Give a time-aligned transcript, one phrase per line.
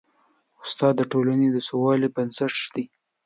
[0.65, 2.85] استاد د ټولنې د سوکالۍ بنسټ ږدي.